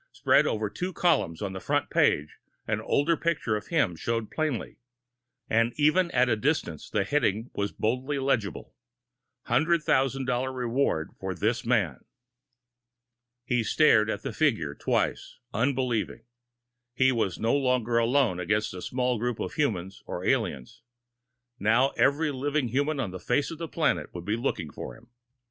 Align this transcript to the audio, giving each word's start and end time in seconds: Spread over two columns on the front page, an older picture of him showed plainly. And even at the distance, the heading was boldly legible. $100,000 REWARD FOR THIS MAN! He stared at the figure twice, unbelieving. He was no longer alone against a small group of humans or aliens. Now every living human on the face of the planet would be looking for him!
Spread 0.13 0.47
over 0.47 0.67
two 0.67 0.93
columns 0.93 1.43
on 1.43 1.53
the 1.53 1.59
front 1.59 1.91
page, 1.91 2.37
an 2.65 2.81
older 2.81 3.15
picture 3.15 3.55
of 3.55 3.67
him 3.67 3.95
showed 3.95 4.31
plainly. 4.31 4.77
And 5.47 5.73
even 5.75 6.09
at 6.09 6.25
the 6.25 6.35
distance, 6.35 6.89
the 6.89 7.03
heading 7.03 7.51
was 7.53 7.71
boldly 7.71 8.17
legible. 8.17 8.73
$100,000 9.45 10.55
REWARD 10.55 11.11
FOR 11.19 11.35
THIS 11.35 11.63
MAN! 11.67 12.03
He 13.45 13.63
stared 13.63 14.09
at 14.09 14.23
the 14.23 14.33
figure 14.33 14.73
twice, 14.73 15.37
unbelieving. 15.53 16.23
He 16.95 17.11
was 17.11 17.37
no 17.37 17.55
longer 17.55 17.99
alone 17.99 18.39
against 18.39 18.73
a 18.73 18.81
small 18.81 19.19
group 19.19 19.39
of 19.39 19.53
humans 19.53 20.01
or 20.07 20.25
aliens. 20.25 20.81
Now 21.59 21.89
every 21.89 22.31
living 22.31 22.69
human 22.69 22.99
on 22.99 23.11
the 23.11 23.19
face 23.19 23.51
of 23.51 23.59
the 23.59 23.67
planet 23.67 24.11
would 24.15 24.25
be 24.25 24.35
looking 24.35 24.71
for 24.71 24.97
him! 24.97 25.11